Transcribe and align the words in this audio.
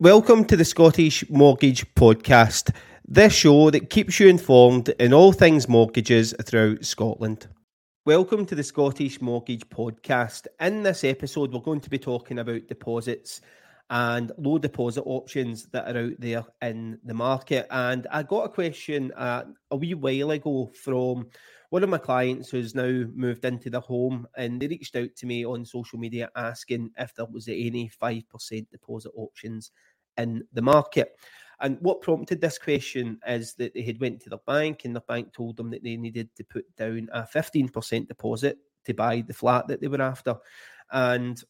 Welcome 0.00 0.46
to 0.46 0.56
the 0.56 0.64
Scottish 0.64 1.28
Mortgage 1.28 1.84
Podcast, 1.94 2.74
this 3.06 3.34
show 3.34 3.68
that 3.68 3.90
keeps 3.90 4.18
you 4.18 4.28
informed 4.28 4.88
in 4.98 5.12
all 5.12 5.30
things 5.30 5.68
mortgages 5.68 6.34
throughout 6.42 6.86
Scotland. 6.86 7.48
Welcome 8.06 8.46
to 8.46 8.54
the 8.54 8.62
Scottish 8.62 9.20
Mortgage 9.20 9.68
Podcast. 9.68 10.46
In 10.58 10.84
this 10.84 11.04
episode, 11.04 11.52
we're 11.52 11.60
going 11.60 11.82
to 11.82 11.90
be 11.90 11.98
talking 11.98 12.38
about 12.38 12.66
deposits 12.66 13.42
and 13.90 14.30
low 14.38 14.56
deposit 14.56 15.02
options 15.02 15.66
that 15.66 15.94
are 15.94 15.98
out 15.98 16.14
there 16.20 16.44
in 16.62 16.98
the 17.04 17.12
market. 17.12 17.66
And 17.70 18.06
I 18.10 18.22
got 18.22 18.46
a 18.46 18.48
question 18.48 19.12
uh, 19.16 19.44
a 19.72 19.76
wee 19.76 19.94
while 19.94 20.30
ago 20.30 20.70
from 20.80 21.26
one 21.70 21.82
of 21.82 21.90
my 21.90 21.98
clients 21.98 22.50
who's 22.50 22.74
now 22.74 23.04
moved 23.14 23.44
into 23.44 23.68
the 23.68 23.80
home, 23.80 24.26
and 24.36 24.60
they 24.60 24.68
reached 24.68 24.94
out 24.94 25.14
to 25.16 25.26
me 25.26 25.44
on 25.44 25.64
social 25.64 25.98
media 25.98 26.30
asking 26.36 26.90
if 26.98 27.14
there 27.14 27.26
was 27.26 27.48
any 27.48 27.90
5% 28.00 28.70
deposit 28.70 29.10
options 29.16 29.72
in 30.16 30.44
the 30.52 30.62
market. 30.62 31.16
And 31.60 31.76
what 31.80 32.00
prompted 32.00 32.40
this 32.40 32.58
question 32.58 33.18
is 33.26 33.54
that 33.54 33.74
they 33.74 33.82
had 33.82 34.00
went 34.00 34.20
to 34.22 34.30
their 34.30 34.38
bank 34.46 34.84
and 34.84 34.96
the 34.96 35.02
bank 35.02 35.32
told 35.32 35.56
them 35.56 35.70
that 35.70 35.82
they 35.82 35.96
needed 35.96 36.30
to 36.36 36.44
put 36.44 36.64
down 36.76 37.08
a 37.12 37.22
15% 37.22 38.08
deposit 38.08 38.58
to 38.86 38.94
buy 38.94 39.22
the 39.26 39.34
flat 39.34 39.66
that 39.68 39.80
they 39.80 39.88
were 39.88 40.00
after. 40.00 40.36
And 40.90 41.42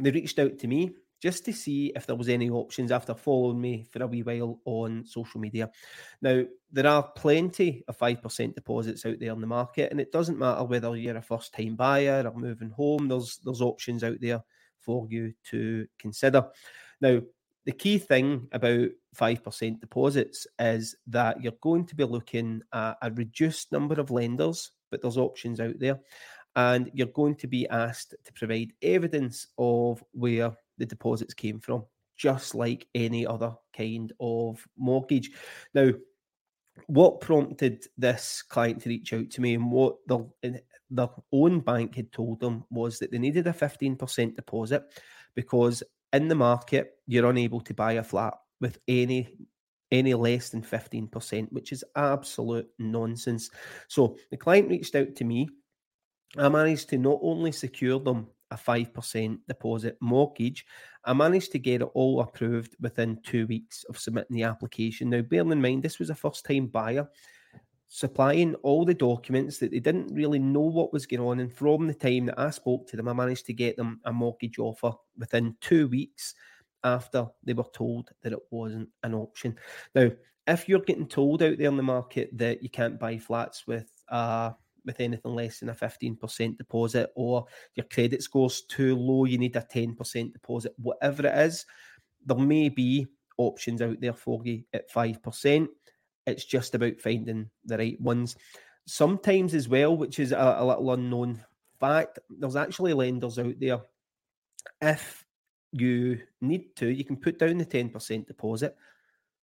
they 0.00 0.10
reached 0.10 0.38
out 0.38 0.58
to 0.58 0.66
me 0.66 0.90
just 1.22 1.44
to 1.44 1.52
see 1.52 1.92
if 1.94 2.04
there 2.04 2.16
was 2.16 2.28
any 2.28 2.50
options 2.50 2.90
after 2.90 3.14
following 3.14 3.60
me 3.60 3.86
for 3.90 4.02
a 4.02 4.06
wee 4.06 4.24
while 4.24 4.60
on 4.64 5.06
social 5.06 5.40
media. 5.40 5.70
Now, 6.20 6.42
there 6.72 6.86
are 6.88 7.04
plenty 7.16 7.84
of 7.86 7.96
5% 7.96 8.54
deposits 8.54 9.06
out 9.06 9.20
there 9.20 9.32
in 9.32 9.40
the 9.40 9.46
market, 9.46 9.92
and 9.92 10.00
it 10.00 10.10
doesn't 10.10 10.38
matter 10.38 10.64
whether 10.64 10.96
you're 10.96 11.16
a 11.16 11.22
first 11.22 11.54
time 11.54 11.76
buyer 11.76 12.26
or 12.26 12.38
moving 12.38 12.70
home, 12.70 13.06
there's 13.06 13.38
there's 13.44 13.60
options 13.60 14.02
out 14.02 14.16
there 14.20 14.42
for 14.80 15.06
you 15.08 15.32
to 15.50 15.86
consider. 15.98 16.44
Now, 17.00 17.20
the 17.64 17.72
key 17.72 17.98
thing 17.98 18.48
about 18.50 18.88
5% 19.16 19.80
deposits 19.80 20.46
is 20.58 20.96
that 21.06 21.40
you're 21.40 21.52
going 21.60 21.86
to 21.86 21.94
be 21.94 22.02
looking 22.02 22.62
at 22.72 22.96
a 23.00 23.12
reduced 23.12 23.70
number 23.70 24.00
of 24.00 24.10
lenders, 24.10 24.72
but 24.90 25.00
there's 25.00 25.18
options 25.18 25.60
out 25.60 25.78
there. 25.78 26.00
And 26.56 26.90
you're 26.92 27.06
going 27.06 27.36
to 27.36 27.46
be 27.46 27.68
asked 27.68 28.14
to 28.24 28.32
provide 28.32 28.72
evidence 28.82 29.46
of 29.56 30.02
where 30.12 30.52
the 30.78 30.86
deposits 30.86 31.34
came 31.34 31.60
from, 31.60 31.84
just 32.16 32.54
like 32.54 32.86
any 32.94 33.26
other 33.26 33.54
kind 33.76 34.12
of 34.20 34.66
mortgage. 34.76 35.30
Now, 35.74 35.90
what 36.86 37.20
prompted 37.20 37.84
this 37.98 38.42
client 38.42 38.82
to 38.82 38.88
reach 38.88 39.12
out 39.12 39.30
to 39.30 39.40
me 39.40 39.54
and 39.54 39.70
what 39.70 39.96
their, 40.06 40.60
their 40.90 41.08
own 41.32 41.60
bank 41.60 41.94
had 41.94 42.12
told 42.12 42.40
them 42.40 42.64
was 42.70 42.98
that 42.98 43.10
they 43.10 43.18
needed 43.18 43.46
a 43.46 43.52
15% 43.52 44.36
deposit 44.36 44.82
because 45.34 45.82
in 46.12 46.28
the 46.28 46.34
market, 46.34 46.92
you're 47.06 47.30
unable 47.30 47.60
to 47.60 47.74
buy 47.74 47.92
a 47.92 48.04
flat 48.04 48.34
with 48.60 48.78
any 48.88 49.28
any 49.90 50.14
less 50.14 50.48
than 50.48 50.62
15%, 50.62 51.52
which 51.52 51.70
is 51.70 51.84
absolute 51.96 52.66
nonsense. 52.78 53.50
So 53.88 54.16
the 54.30 54.38
client 54.38 54.70
reached 54.70 54.94
out 54.94 55.14
to 55.16 55.24
me. 55.24 55.50
I 56.38 56.48
managed 56.48 56.88
to 56.88 56.98
not 56.98 57.18
only 57.20 57.52
secure 57.52 58.00
them 58.00 58.28
a 58.52 58.56
5% 58.56 59.38
deposit 59.48 59.96
mortgage, 60.00 60.64
I 61.04 61.12
managed 61.12 61.52
to 61.52 61.58
get 61.58 61.82
it 61.82 61.88
all 61.94 62.20
approved 62.20 62.76
within 62.80 63.20
two 63.24 63.46
weeks 63.46 63.84
of 63.84 63.98
submitting 63.98 64.36
the 64.36 64.44
application. 64.44 65.10
Now, 65.10 65.22
bearing 65.22 65.52
in 65.52 65.62
mind, 65.62 65.82
this 65.82 65.98
was 65.98 66.10
a 66.10 66.14
first 66.14 66.44
time 66.44 66.66
buyer 66.66 67.08
supplying 67.94 68.54
all 68.62 68.86
the 68.86 68.94
documents 68.94 69.58
that 69.58 69.70
they 69.70 69.78
didn't 69.78 70.14
really 70.14 70.38
know 70.38 70.60
what 70.60 70.94
was 70.94 71.04
going 71.04 71.20
on. 71.20 71.40
And 71.40 71.52
from 71.52 71.86
the 71.86 71.92
time 71.92 72.26
that 72.26 72.38
I 72.38 72.48
spoke 72.48 72.86
to 72.88 72.96
them, 72.96 73.06
I 73.06 73.12
managed 73.12 73.44
to 73.46 73.52
get 73.52 73.76
them 73.76 74.00
a 74.06 74.12
mortgage 74.12 74.58
offer 74.58 74.92
within 75.18 75.54
two 75.60 75.88
weeks 75.88 76.34
after 76.84 77.26
they 77.44 77.52
were 77.52 77.64
told 77.74 78.08
that 78.22 78.32
it 78.32 78.38
wasn't 78.50 78.88
an 79.02 79.12
option. 79.12 79.56
Now, 79.94 80.10
if 80.46 80.68
you're 80.68 80.80
getting 80.80 81.06
told 81.06 81.42
out 81.42 81.58
there 81.58 81.68
in 81.68 81.76
the 81.76 81.82
market 81.82 82.30
that 82.38 82.62
you 82.62 82.70
can't 82.70 82.98
buy 82.98 83.18
flats 83.18 83.66
with 83.66 83.90
uh, 84.08 84.52
with 84.84 85.00
anything 85.00 85.34
less 85.34 85.60
than 85.60 85.68
a 85.68 85.74
15% 85.74 86.58
deposit 86.58 87.10
or 87.14 87.46
your 87.74 87.86
credit 87.86 88.22
score's 88.22 88.62
too 88.62 88.96
low, 88.96 89.24
you 89.24 89.38
need 89.38 89.56
a 89.56 89.60
10% 89.60 90.32
deposit, 90.32 90.74
whatever 90.76 91.26
it 91.26 91.38
is, 91.38 91.66
there 92.24 92.36
may 92.36 92.68
be 92.68 93.06
options 93.38 93.82
out 93.82 94.00
there 94.00 94.12
for 94.12 94.40
you 94.44 94.62
at 94.72 94.90
5%. 94.92 95.68
It's 96.26 96.44
just 96.44 96.74
about 96.74 97.00
finding 97.00 97.50
the 97.64 97.78
right 97.78 98.00
ones. 98.00 98.36
Sometimes, 98.86 99.54
as 99.54 99.68
well, 99.68 99.96
which 99.96 100.18
is 100.18 100.32
a, 100.32 100.56
a 100.58 100.64
little 100.64 100.92
unknown 100.92 101.40
fact, 101.80 102.18
there's 102.30 102.56
actually 102.56 102.92
lenders 102.92 103.38
out 103.38 103.58
there. 103.58 103.80
If 104.80 105.24
you 105.72 106.20
need 106.40 106.76
to, 106.76 106.88
you 106.88 107.04
can 107.04 107.16
put 107.16 107.38
down 107.38 107.58
the 107.58 107.66
10% 107.66 108.26
deposit. 108.26 108.76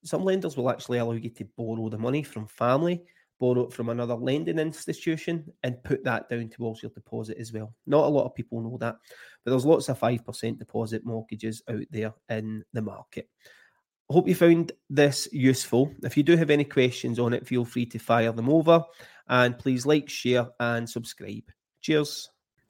Some 0.03 0.23
lenders 0.23 0.55
will 0.55 0.69
actually 0.69 0.99
allow 0.99 1.13
you 1.13 1.29
to 1.29 1.45
borrow 1.57 1.89
the 1.89 1.97
money 1.97 2.23
from 2.23 2.47
family, 2.47 3.03
borrow 3.39 3.67
it 3.67 3.73
from 3.73 3.89
another 3.89 4.15
lending 4.15 4.59
institution, 4.59 5.51
and 5.63 5.83
put 5.83 6.03
that 6.03 6.29
down 6.29 6.49
towards 6.49 6.83
your 6.83 6.91
deposit 6.91 7.37
as 7.39 7.53
well. 7.53 7.73
Not 7.87 8.05
a 8.05 8.09
lot 8.09 8.25
of 8.25 8.35
people 8.35 8.61
know 8.61 8.77
that, 8.79 8.95
but 9.43 9.51
there's 9.51 9.65
lots 9.65 9.89
of 9.89 9.99
5% 9.99 10.59
deposit 10.59 11.05
mortgages 11.05 11.63
out 11.69 11.85
there 11.91 12.13
in 12.29 12.63
the 12.73 12.81
market 12.81 13.29
I 14.09 14.13
hope 14.15 14.27
you 14.27 14.33
found 14.33 14.71
this 14.89 15.27
useful. 15.31 15.93
If 16.03 16.17
you 16.17 16.23
do 16.23 16.35
have 16.35 16.49
any 16.49 16.63
questions 16.63 17.19
on 17.19 17.31
it, 17.33 17.45
feel 17.45 17.63
free 17.63 17.85
to 17.87 17.99
fire 17.99 18.31
them 18.31 18.49
over. 18.49 18.83
And 19.27 19.57
please 19.57 19.85
like, 19.85 20.09
share, 20.09 20.47
and 20.59 20.89
subscribe. 20.89 21.43
Cheers. 21.81 22.31